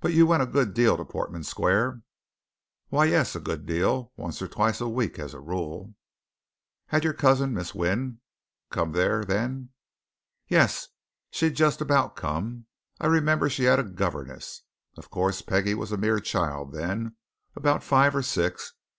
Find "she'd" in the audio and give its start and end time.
11.30-11.54